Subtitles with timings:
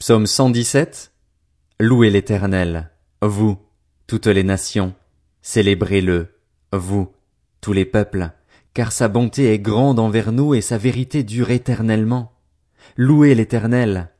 [0.00, 1.12] Psaume 117.
[1.80, 2.90] Louez l'éternel,
[3.22, 3.56] vous,
[4.06, 4.92] toutes les nations.
[5.40, 6.34] Célébrez-le,
[6.72, 7.12] vous,
[7.60, 8.30] tous les peuples,
[8.74, 12.32] car sa bonté est grande envers nous et sa vérité dure éternellement.
[12.96, 14.10] Louez l'éternel,